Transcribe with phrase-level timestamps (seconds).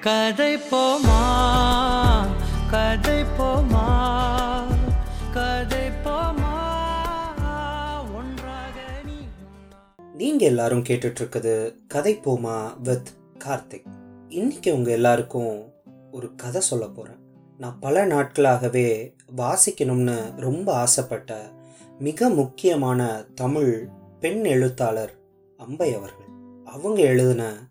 [0.00, 1.18] கதை போமா
[2.70, 3.86] கதை போமா
[5.32, 6.54] கதை போமா
[8.14, 9.12] ஒன்றாக நீ
[10.14, 13.08] நீங்க எல்லாரும் கேட்டுட்டு இருக்குது கதை போமா வித்
[13.44, 13.84] கார்த்திக்.
[14.28, 15.72] இன்னைக்கு உங்க எல்லாருக்கும்
[16.10, 17.18] ஒரு கதை சொல்ல போறேன்.
[17.58, 21.52] நான் பல நாட்களாகவே வாசிக்கணும்னு ரொம்ப ஆசைப்பட்ட
[21.98, 23.88] மிக முக்கியமான தமிழ்
[24.20, 25.14] பெண் எழுத்தாளர்
[25.56, 26.28] அம்பை அவர்கள்.
[26.64, 27.68] அவங்க எழுதின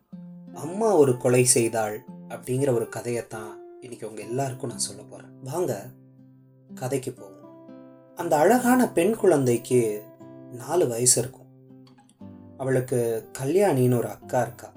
[0.54, 5.42] அம்மா ஒரு கொலை செய்தாள் அப்படிங்கிற ஒரு கதையைத்தான் இன்னைக்கு உங்க எல்லாருக்கும் நான் சொல்ல போறேன்.
[5.44, 5.86] வாங்க
[6.76, 7.38] கதைக்கு போவோம்.
[8.16, 10.04] அந்த அழகான பெண் குழந்தைக்கு
[10.52, 11.48] நாலு வயசு இருக்கும்.
[12.58, 14.72] அவளுக்கு கல்யாணின்னு ஒரு அக்கா இருக்கா.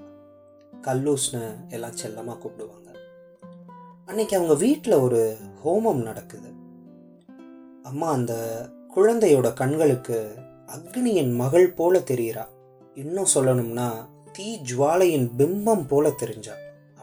[0.81, 2.95] கல்லூஸ்னு எல்லாம் செல்லமாக கூப்பிடுவாங்க.
[4.05, 6.49] அன்னைக்கு அவங்க வீட்டில் ஒரு ஹோமம் நடக்குது.
[7.83, 8.65] அம்மா அந்த
[8.95, 12.47] குழந்தையோட கண்களுக்கு அக்னியின் மகள் போல தெரிகிறா.
[12.93, 13.89] இன்னும் சொல்லணும்னா
[14.31, 16.53] தீ ஜுவாலையின் பிம்பம் போல தெரிஞ்சா.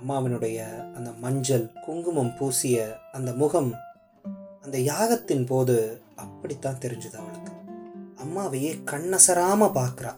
[0.01, 0.59] அம்மாவினுடைய
[0.95, 2.77] அந்த மஞ்சள் குங்குமம் பூசிய
[3.13, 3.71] அந்த முகம்
[4.63, 7.53] அந்த யாகத்தின் போது அப்படித்தான் தெரிஞ்சுது அவளுக்கு.
[8.25, 10.13] அம்மாவையே கண்ணசராம பார்க்குறா.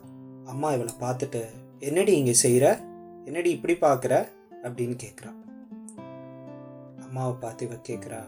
[0.44, 1.42] அம்மா இவளை பார்த்துட்டு
[1.78, 2.66] என்னடி இங்கே செய்கிற
[3.24, 4.14] என்னடி இப்படி பார்க்குற?
[4.62, 5.30] அப்படின்னு கேட்குறா
[7.04, 8.20] அம்மாவை பார்த்து இவ கேட்குறா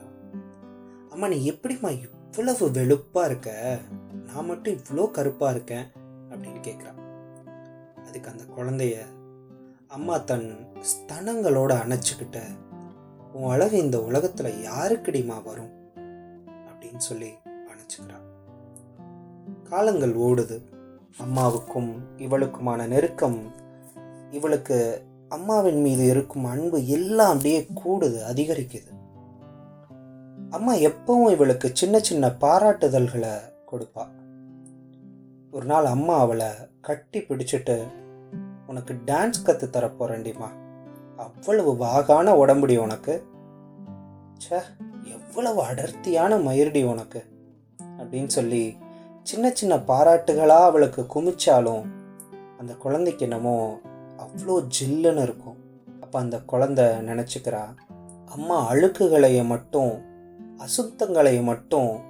[1.10, 3.50] அம்மா நீ எப்படிம்மா இவ்வளவு வெளுப்பாக இருக்க?
[4.26, 5.86] நான் மட்டும் இவ்வளோ கருப்பாக இருக்கேன்.
[6.30, 6.92] அப்படின்னு கேட்குறா
[8.04, 8.96] அதுக்கு அந்த குழந்தைய
[9.94, 12.38] அம்மா தன் ஸ்தனங்களோட அணைச்சிக்கிட்ட
[13.32, 15.70] உன் அழகு இந்த உலகத்தில் யாருக்கடிமா வரும்?
[16.46, 18.24] அப்படின்னு சொல்லி அணைச்சிக்கிறான்
[19.62, 20.60] காலங்கள் ஓடுது.
[21.18, 23.52] அம்மாவுக்கும் இவளுக்குமான நெருக்கம்
[24.30, 28.90] இவளுக்கு அம்மாவின் மீது இருக்கும் அன்பு எல்லாம் அப்படியே கூடுது அதிகரிக்குது.
[30.50, 33.34] அம்மா எப்பவும் இவளுக்கு சின்ன சின்ன பாராட்டுதல்களை
[33.72, 34.06] கொடுப்பா.
[35.50, 36.46] ஒரு நாள் அம்மா அவளை
[36.80, 37.84] கட்டி பிடிச்சிட்டு
[38.66, 40.48] உனக்கு டான்ஸ் கற்று தரப்போறேண்டிமா
[41.16, 43.26] அவ்வளவு வாகான உடம்புடி உனக்கு.
[44.38, 44.62] ச்சே
[45.04, 47.24] எவ்வளவு அடர்த்தியான மயிருடி உனக்கு.
[47.78, 48.76] அப்படின்னு சொல்லி
[49.22, 51.84] சின்ன சின்ன பாராட்டுகளாக அவளுக்கு குமிச்சாலும்
[52.58, 53.80] அந்த குழந்தைக்கு என்னமோ
[54.18, 55.56] அவ்வளோ ஜில்லுன்னு இருக்கும்.
[56.00, 57.74] அப்போ அந்த குழந்தை நினச்சிக்கிறா
[58.26, 59.92] அம்மா அழுக்குகளைய மட்டும்
[60.58, 62.00] அசுத்தங்களை மட்டும்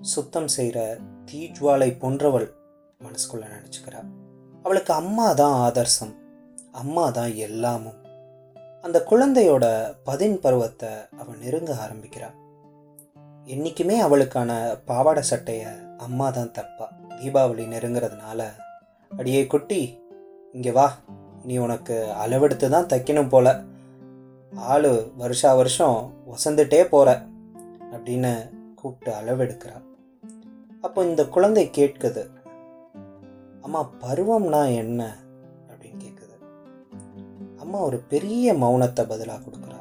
[0.00, 0.98] சுத்தம் செய்கிற
[1.32, 2.52] தீஜ்வாலை போன்றவள்
[3.00, 4.19] மனசுக்குள்ளே நினச்சிக்கிறா.
[4.62, 6.14] அவளுக்கு அம்மா தான் ஆதர்சம்.
[6.72, 7.98] அம்மா தான் எல்லாமும்.
[8.82, 10.88] அந்த குழந்தையோட பதின் பருவத்தை
[11.18, 12.36] அவள் நெருங்க ஆரம்பிக்கிறாள்.
[13.44, 15.66] என்றைக்குமே அவளுக்கான பாவாடை சட்டையை
[15.98, 16.92] அம்மா தான் தப்பா.
[17.20, 18.50] தீபாவளி நெருங்கிறதுனால
[19.10, 19.98] அடியே குட்டி
[20.52, 20.98] இங்கே வா.
[21.44, 23.62] நீ உனக்கு அளவெடுத்து தான் தைக்கணும் போல.
[24.56, 27.22] ஆளு வருஷா வருஷம் ஒசந்துட்டே போகிற
[27.92, 28.32] அப்படின்னு
[28.74, 29.78] கூப்பிட்டு அளவெடுக்கிறா
[30.80, 32.30] அப்போ இந்த குழந்தை கேட்குது
[33.72, 35.16] அம்மா பருவம்னா என்ன?
[35.68, 36.36] அப்படின்னு கேட்குது
[37.56, 39.78] அம்மா ஒரு பெரிய மௌனத்தை பதிலாக கொடுக்குறா.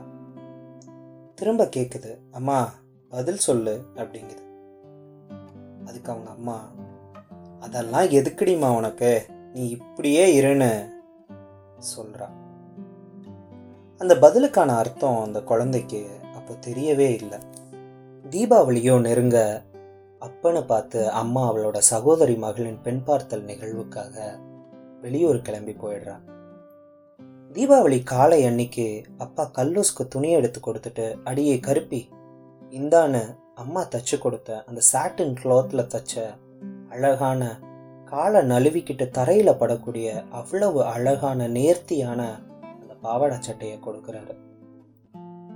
[1.35, 2.73] திரும்ப கேட்குது அம்மா
[3.09, 4.43] பதில் சொல்லு அப்படிங்குது.
[5.85, 6.69] அதுக்கு அவங்க அம்மா
[7.59, 9.25] அதெல்லாம் எதுக்குடிம்மா உனக்கு?
[9.53, 10.89] நீ இப்படியே இருன்னு
[11.95, 12.29] சொல்கிறா
[13.97, 17.39] அந்த பதிலுக்கான அர்த்தம் அந்த குழந்தைக்கு அப்போ தெரியவே இல்லை.
[18.29, 19.63] தீபாவளியோ நெருங்க
[20.21, 24.15] அப்பன்னு பார்த்து அம்மா அவளோட சகோதரி மகளின் பெண் பார்த்தல் நிகழ்வுக்காக
[25.01, 26.15] வெளியூர் கிளம்பி போயிடுறா
[27.55, 28.87] தீபாவளி காலை அன்னைக்கு
[29.17, 32.01] அப்பா கல்லூஸ்க்கு துணி எடுத்து கொடுத்துட்டு அடியை கருப்பி
[32.69, 33.21] இந்தான்னு
[33.55, 36.13] அம்மா தச்சு கொடுத்த அந்த சாட்டின் கிளாத்தில் தச்ச
[36.89, 37.41] அழகான
[38.05, 42.21] காலை நழுவிக்கிட்டு தரையில படக்கூடிய அவ்வளவு அழகான நேர்த்தியான
[42.81, 44.35] அந்த பாவாடை சட்டையை கொடுக்குறாரு.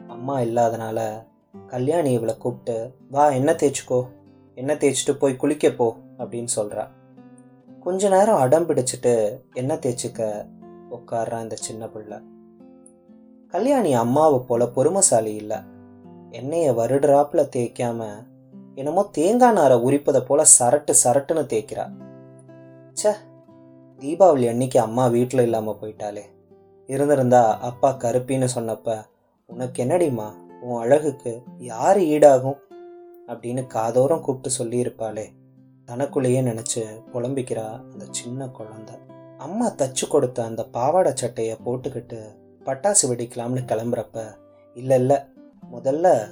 [0.08, 1.00] அம்மா இல்லாதனால
[1.68, 4.02] கல்யாணி இவளை கூப்பிட்டு வா என்ன தேய்ச்சிக்கோ.
[4.58, 5.88] எண்ணெய் தேய்ச்சிட்டு போய் குளிக்க போ
[6.18, 6.84] அப்படின்னு சொல்கிறா
[7.80, 9.14] கொஞ்ச நேரம் அடம் பிடிச்சிட்டு
[9.54, 10.22] எண்ணெய் தேய்ச்சிக்க
[10.92, 12.18] உட்கார்றான் இந்த சின்ன பிள்ளை.
[13.48, 15.58] கல்யாணி அம்மாவை போல பொறுமைசாலி இல்லை.
[16.30, 18.08] எண்ணெயை வருடுறாப்புல தேய்க்காம
[18.76, 21.86] என்னமோ தேங்காய் நாரை உரிப்பதை போல சரட்டு சரட்டுன்னு தேய்க்கிறா.
[22.94, 23.12] சே
[24.00, 26.24] தீபாவளி அன்னைக்கு அம்மா வீட்டில் இல்லாமல் போயிட்டாலே
[26.88, 29.06] இருந்திருந்தா அப்பா கருப்பின்னு சொன்னப்ப
[29.46, 30.28] உனக்கு என்னடிம்மா?
[30.62, 32.60] உன் அழகுக்கு யார் ஈடாகும்?
[33.28, 35.28] அப்படின்னு காதோரம் கூப்பிட்டு சொல்லியிருப்பாளே.
[35.86, 36.84] தனக்குள்ளேயே நினச்சி
[37.14, 38.96] புலம்பிக்கிறா அந்த சின்ன குழந்தை.
[39.38, 42.20] அம்மா தச்சு கொடுத்த அந்த பாவாடை சட்டையை போட்டுக்கிட்டு
[42.66, 44.36] பட்டாசு வெடிக்கலாம்னு கிளம்புறப்ப
[44.74, 45.18] இல்லை இல்லை
[45.74, 46.28] முதல்ல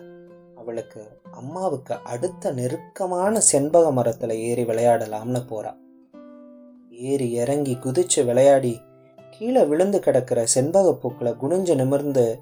[0.55, 5.75] அவளுக்கு அம்மாவுக்கு அடுத்த நெருக்கமான செண்பக மரத்தில் ஏறி விளையாடலாம்னு போறா.
[6.91, 8.81] ஏறி இறங்கி குதிச்சு விளையாடி
[9.31, 12.39] கீழே விழுந்து கிடக்கிற செண்பக பூக்களை குனிஞ்சு நிமிர்ந்து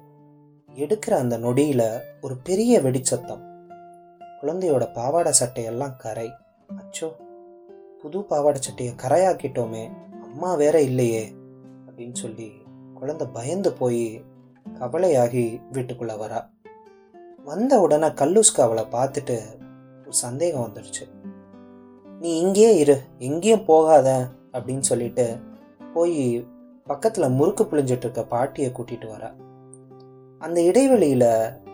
[0.74, 3.49] எடுக்கிற அந்த நொடியில ஒரு பெரிய வெடிச்சத்தம்.
[4.42, 6.28] குழந்தையோட பாவாடை சட்டையெல்லாம் கரை.
[6.76, 7.08] அச்சோ
[8.02, 9.82] புது பாவாடை சட்டையை கரையாக்கிட்டோமே
[10.22, 11.24] அம்மா வேற இல்லையே
[11.86, 12.48] அப்படின்னு சொல்லி
[12.94, 14.04] குழந்தை பயந்து போய்
[14.78, 16.40] கவலையாகி வீட்டுக்குள்ளே வரா.
[17.44, 19.36] வந்த உடனே கல்லூஸ்க்கு அவளை பார்த்துட்டு
[20.00, 21.04] ஒரு சந்தேகம் வந்துடுச்சு.
[22.20, 24.08] நீ இங்கேயே இரு எங்கேயும் போகாத
[24.52, 25.38] அப்படின்னு சொல்லிட்டு
[25.94, 26.46] போய்
[26.84, 29.30] பக்கத்தில் முறுக்கு புழிஞ்சிட்டு இருக்க பாட்டியை கூட்டிட்டு வரா.
[30.38, 31.30] அந்த இடைவெளியில்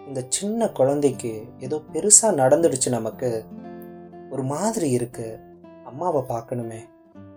[0.06, 3.44] இந்த சின்ன குழந்தைக்கு ஏதோ பெருசாக நடந்துடுச்சு நமக்கு.
[4.30, 5.40] ஒரு மாதிரி இருக்குது
[5.84, 6.78] அம்மாவை பார்க்கணுமே.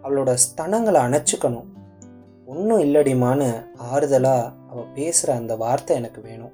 [0.03, 1.65] அவளோட ஸ்தனங்களை அணைச்சிக்கணும்.
[2.45, 6.51] ஒன்றும் இல்லடிமான்னு ஆறுதலாக அவள் பேசுகிற அந்த வார்த்தை எனக்கு வேணும்.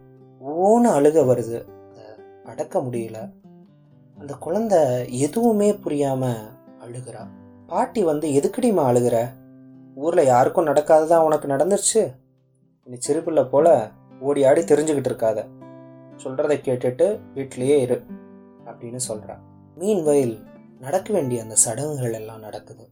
[0.48, 1.66] ஓன்னு அழுக வருது.
[1.90, 2.04] அதை
[2.46, 3.32] அடக்க முடியல.
[4.20, 4.80] அந்த குழந்தை
[5.20, 6.48] எதுவுமே புரியாமல்
[6.80, 7.28] அழுகிறா.
[7.68, 9.28] பாட்டி வந்து எதுக்கடிமா அழுகிற?
[9.96, 12.16] ஊரில் யாருக்கும் நடக்காததான் உனக்கு நடந்துருச்சு?
[12.84, 13.90] நீ சிறுபிள்ளை போல
[14.20, 15.48] ஓடி ஆடி தெரிஞ்சுக்கிட்டு இருக்காத.
[16.24, 17.98] சொல்கிறத கேட்டுட்டு வீட்டிலேயே இரு
[18.66, 19.42] அப்படின்னு சொல்கிறான்
[19.76, 20.36] மீன் வயல்
[20.80, 22.86] நடக்க வேண்டிய அந்த சடங்குகள் எல்லாம் நடக்குது.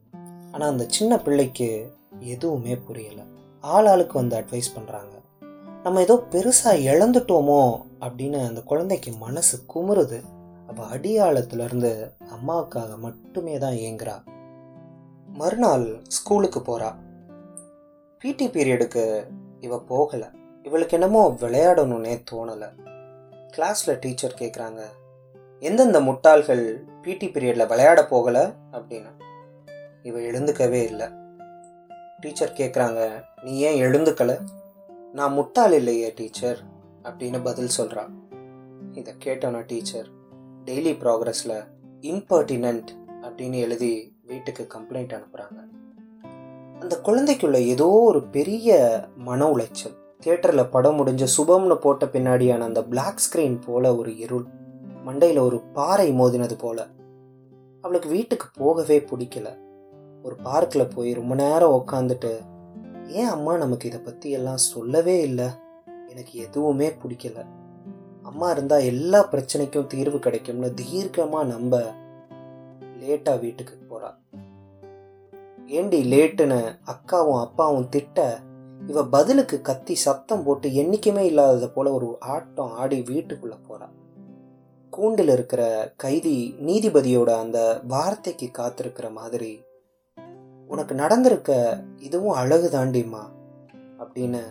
[0.51, 1.69] ஆனால் அந்த சின்ன பிள்ளைக்கு
[2.33, 3.25] எதுவுமே புரியலை.
[3.63, 5.11] ஆள் ஆளுக்கு வந்து அட்வைஸ் பண்ணுறாங்க
[5.83, 7.61] நம்ம ஏதோ பெருசாக இழந்துட்டோமோ
[7.99, 10.19] அப்படின்னு அந்த குழந்தைக்கு மனசு குமுறுது.
[10.67, 11.91] அவள் அடியாளத்துலேருந்து
[12.35, 14.15] அம்மாவுக்காக மட்டுமே தான் ஏங்குறா.
[15.39, 16.89] மறுநாள் ஸ்கூலுக்கு போகிறா
[18.21, 19.03] பிடி பீரியடுக்கு
[19.59, 20.29] இவ போகலை.
[20.63, 22.69] இவளுக்கு என்னமோ விளையாடணும்னே தோணலை.
[23.57, 24.81] கிளாஸில் டீச்சர் கேட்குறாங்க
[25.59, 28.53] எந்தெந்த முட்டாள்கள் பிடி பீரியடில் விளையாட போகலை?
[28.71, 29.11] அப்படின்னு.
[30.03, 31.07] இவ எழுந்துக்கவே இல்லை.
[32.19, 34.39] டீச்சர் கேட்குறாங்க நீ ஏன் எழுந்துக்கலை?
[35.13, 36.59] நான் முட்டாள் இல்லையே டீச்சர்
[37.03, 38.09] அப்படின்னு பதில் சொல்கிறா
[38.91, 40.07] இதை கேட்டோன்னா டீச்சர்
[40.65, 41.65] டெய்லி ப்ராக்ரஸில்
[42.01, 42.87] இம்பர்டினன்ட்
[43.21, 45.59] அப்படின்னு எழுதி வீட்டுக்கு கம்ப்ளைண்ட் அனுப்புகிறாங்க
[46.79, 50.01] அந்த குழந்தைக்குள்ள ஏதோ ஒரு பெரிய மன உளைச்சல்.
[50.23, 54.45] தியேட்டரில் படம் முடிஞ்ச சுபம்னு போட்ட பின்னாடியான அந்த பிளாக் ஸ்க்ரீன் போல ஒரு இருள்.
[55.05, 56.87] மண்டையில் ஒரு பாறை மோதினது போல.
[57.81, 59.57] அவளுக்கு வீட்டுக்கு போகவே பிடிக்கல.
[60.23, 62.31] ஒரு பார்க்கில் போய் ரொம்ப நேரம் உக்காந்துட்டு
[63.07, 65.45] ஏன் அம்மா நமக்கு இதை பற்றி எல்லாம் சொல்லவே இல்லை?
[66.07, 67.45] எனக்கு எதுவுமே பிடிக்கல.
[68.23, 71.93] அம்மா இருந்தால் எல்லா பிரச்சனைக்கும் தீர்வு கிடைக்கும்னு தீர்க்கமாக நம்ப
[72.99, 74.15] லேட்டாக வீட்டுக்கு போகிறா
[75.65, 78.39] ஏண்டி லேட்டுன்னு அக்காவும் அப்பாவும் திட்ட
[78.87, 83.89] இவ பதிலுக்கு கத்தி சத்தம் போட்டு என்னைக்குமே இல்லாதது போல ஒரு ஆட்டம் ஆடி வீட்டுக்குள்ள போறா.
[84.89, 89.63] கூண்டில் இருக்கிற கைதி நீதிபதியோட அந்த வார்த்தைக்கு காத்திருக்கிற மாதிரி
[90.67, 93.29] உனக்கு நடந்திருக்க இதுவும் அழகு தாண்டிம்மா
[93.99, 94.41] அப்படின்னு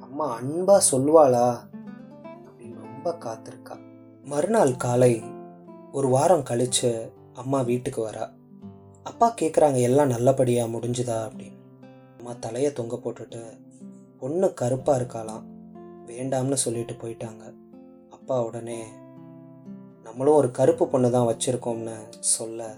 [0.00, 1.56] அம்மா அன்பா சொல்வாளா
[2.22, 3.78] அப்படின்னு ரொம்ப காத்திருக்கா.
[4.24, 5.22] மறுநாள் காலை
[5.92, 8.30] ஒரு வாரம் கழிச்சு அம்மா வீட்டுக்கு வரா.
[9.02, 11.30] அப்பா கேட்குறாங்க எல்லாம் நல்லபடியாக முடிஞ்சுதா?
[11.30, 11.55] அப்படின்னு.
[12.26, 13.40] அம்மா தலையை தொங்க போட்டுட்டு
[14.18, 15.44] பொண்ணு கருப்பாக இருக்காளாம்
[16.06, 17.42] வேண்டாம்னு சொல்லிட்டு போயிட்டாங்க.
[18.10, 18.86] அப்பா உடனே
[20.02, 22.68] நம்மளும் ஒரு கருப்பு பொண்ணு தான் வச்சுருக்கோம்னு சொல்ல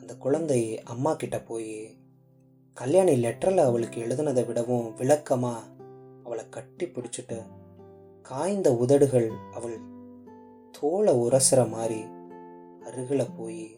[0.00, 1.98] அந்த குழந்தை அம்மா கிட்ட போய்
[2.74, 5.64] கல்யாணி லெட்டரில் அவளுக்கு எழுதுனதை விடவும் விளக்கமாக
[6.24, 7.40] அவளை கட்டி பிடிச்சிட்டு
[8.22, 9.78] காய்ந்த உதடுகள் அவள்
[10.70, 12.02] தோலை உரசுற மாதிரி
[12.84, 13.74] அருகில் போய்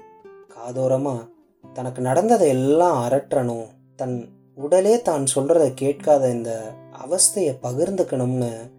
[0.49, 1.29] காதோரமாக
[1.75, 6.73] தனக்கு நடந்ததை எல்லாம் அரட்டணும் தன் உடலே தான் சொல்கிறத கேட்காத இந்த
[7.05, 8.70] அவஸ்தையை பகிர்ந்துக்கணும்னு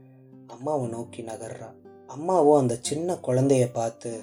[0.47, 1.69] அம்மாவை நோக்கி நகர்றா.
[2.15, 4.21] அம்மாவோ அந்த சின்ன குழந்தைய பார்த்து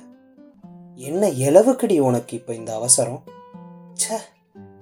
[0.94, 3.22] என்ன எளவுக்கடி உனக்கு இப்போ இந்த அவசரம்?
[4.02, 4.20] ச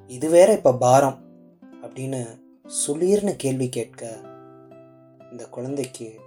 [0.06, 1.18] இது வேற இப்போ பாரம்
[1.82, 2.26] அப்படின்னு
[2.86, 4.10] சுளீர்னு கேள்வி கேட்க
[5.30, 6.20] இந்த குழந்தைக்கு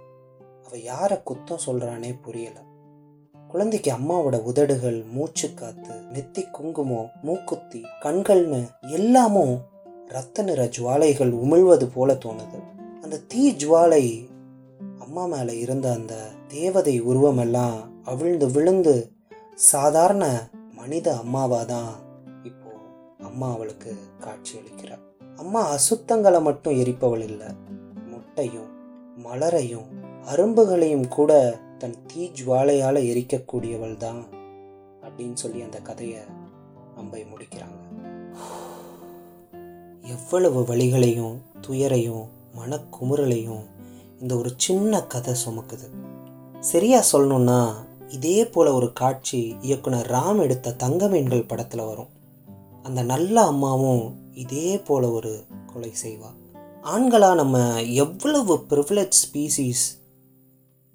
[0.66, 2.62] அவள் யாரை குத்தம் சொல்கிறானே புரியலை.
[3.48, 9.56] குழந்தைக்கு அம்மாவோட உதடுகள் மூச்சு காத்து நெத்தி குங்குமம் மூக்குத்தி கண்கள்னு எல்லாமும்
[10.08, 12.58] ரத்த நிற ஜுவாலைகள் உமிழ்வது போல தோணுது.
[13.02, 14.28] அந்த தீ ஜுவாலை
[14.98, 16.14] அம்மா மேலே இருந்த அந்த
[16.48, 19.12] தேவதை உருவமெல்லாம் அவிழ்ந்து விழுந்து
[19.54, 21.92] சாதாரண மனித அம்மாவாக தான்
[22.42, 22.70] இப்போ
[23.18, 25.02] அம்மா அவளுக்கு காட்சி அளிக்கிறார்.
[25.36, 27.46] அம்மா அசுத்தங்களை மட்டும் எரிப்பவள் இல்லை.
[28.06, 28.70] முட்டையும்
[29.16, 29.88] மலரையும்
[30.32, 34.22] அரும்புகளையும் கூட தன் தீ ஜுவாலையால் எரிக்கக்கூடியவள் தான்
[35.02, 36.20] அப்படின்னு சொல்லி அந்த கதையை
[36.96, 37.85] அம்பை முடிக்கிறாங்க.
[40.08, 43.64] எவ்வளவு வழிகளையும் துயரையும் மனக்குமுறலையும்
[44.20, 45.88] இந்த ஒரு சின்ன கதை சுமக்குது.
[46.60, 47.72] சரியா சொல்லணும்னா
[48.08, 52.08] இதே போல ஒரு காட்சி இயக்குனர் ராம் எடுத்த தங்க மீன்கள் படத்தில் வரும்.
[52.82, 56.30] அந்த நல்ல அம்மாவும் இதே போல ஒரு கொலை செய்வா.
[56.82, 59.84] ஆண்களா நம்ம எவ்வளவு ப்ரிவிலேஜ் ஸ்பீசிஸ்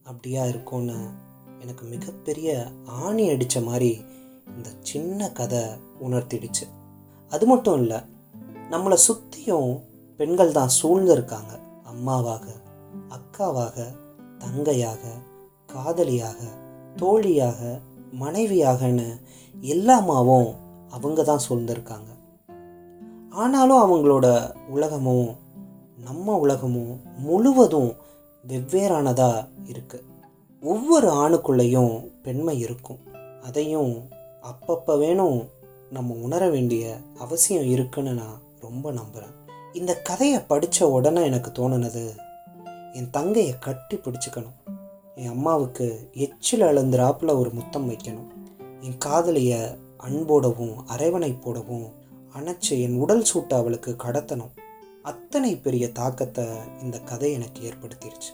[0.03, 0.97] அப்படியா இருக்கும்னு
[1.61, 4.01] எனக்கு மிகப்பெரிய ஆணி அடித்த மாதிரி
[4.55, 5.59] இந்த சின்ன கதை
[6.03, 6.65] உணர்த்திடுச்சு.
[7.29, 7.97] அது மட்டும் இல்லை
[8.71, 9.71] நம்மளை சுற்றியும்
[10.19, 11.53] பெண்கள் தான் சூழ்ந்திருக்காங்க.
[11.83, 12.45] அம்மாவாக
[13.09, 13.77] அக்காவாக
[14.39, 15.01] தங்கையாக
[15.65, 16.39] காதலியாக
[16.95, 17.81] தோழியாக
[18.19, 19.07] மனைவியாகன்னு
[19.61, 20.49] எல்லாமாவும்
[20.89, 22.09] அவங்க தான் சூழ்ந்திருக்காங்க.
[23.29, 24.27] ஆனாலும் அவங்களோட
[24.69, 25.29] உலகமும்
[25.97, 27.91] நம்ம உலகமும் முழுவதும்
[28.47, 30.07] வெவ்வேறானதாக இருக்குது
[30.63, 32.99] ஒவ்வொரு ஆணுக்குள்ளேயும் பெண்மை இருக்கும்.
[33.41, 33.93] அதையும்
[34.51, 35.49] அப்பப்போ வேணும்
[35.89, 36.83] நம்ம உணர வேண்டிய
[37.19, 39.35] அவசியம் இருக்குன்னு நான் ரொம்ப நம்புகிறேன்
[39.73, 42.15] இந்த கதையை படித்த உடனே எனக்கு தோணுனது
[42.93, 44.79] என் தங்கையை கட்டி பிடிச்சிக்கணும்.
[45.15, 48.27] என் அம்மாவுக்கு எச்சில் அழுந்துறாப்புல ஒரு முத்தம் வைக்கணும்.
[48.81, 49.59] என் காதலியை
[49.99, 51.91] அன்போடவும் அரவணைப்போடவும்
[52.37, 54.53] அணைச்சு என் உடல் சூட்டை அவளுக்கு கடத்தணும்.
[55.03, 56.45] அத்தனை பெரிய தாக்கத்தை
[56.81, 58.29] இந்த கதை எனக்கு ஏற்படுத்திருச்சு.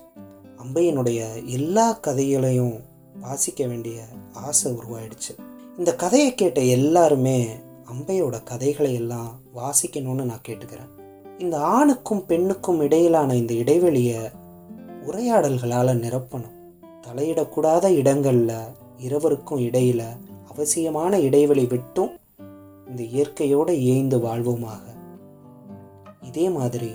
[0.64, 2.82] அம்பையனுடைய எல்லா கதைகளையும்
[3.22, 4.02] வாசிக்க வேண்டிய
[4.34, 5.34] ஆசை உருவாயிடுச்சு.
[5.78, 7.50] இந்த கதையை கேட்ட எல்லாருமே
[7.92, 10.92] அம்பையோட கதைகளை எல்லாம் வாசிக்கணும்னு நான் கேட்டுக்கிறேன்.
[11.38, 14.30] இந்த ஆணுக்கும் பெண்ணுக்கும் இடையிலான இந்த இடைவெளியை
[15.08, 16.56] உரையாடல்களால் நிரப்பணும்.
[17.02, 18.56] தலையிடக்கூடாத இடங்களில்
[18.98, 20.04] இருவருக்கும் இடையில
[20.50, 22.18] அவசியமான இடைவெளி விட்டும்
[22.88, 24.86] இந்த இயற்கையோடு ஏய்ந்து வாழ்வோமாக.
[26.22, 26.92] இதே மாதிரி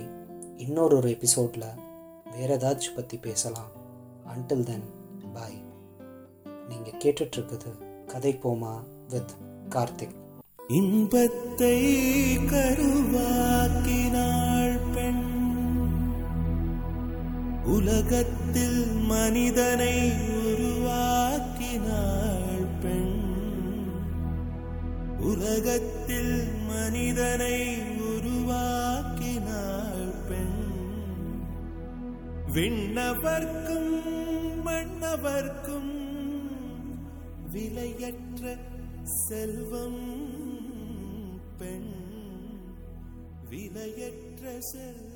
[0.57, 1.63] இன்னொரு ஒரு எபிசோடில்
[2.31, 3.71] வேற ஏதாச்சும் பற்றி பேசலாம்.
[4.27, 4.89] அன்டில் தென்
[5.33, 5.63] பாய்
[6.69, 8.73] நீங்கள் கேட்டுட்ருக்குது கதை போமா
[9.09, 9.33] வித்
[9.69, 10.21] கார்த்திக்.
[10.67, 11.97] இன்பத்தை
[12.37, 15.23] கருவாக்கினாள் பெண்.
[17.65, 20.11] உலகத்தில் மனிதனை
[20.45, 23.21] உருவாக்கினாள் பெண்.
[25.19, 30.71] உலகத்தில் மனிதனை உருவாக்கினாள் பெண்.
[32.53, 34.01] விண்ணவர்க்கும்
[34.65, 35.91] மன்னவர்க்கும்
[37.53, 38.57] விலையற்ற
[39.03, 40.41] செல்வம்
[41.63, 41.91] பெண்
[43.49, 45.12] விலையற்ற செல்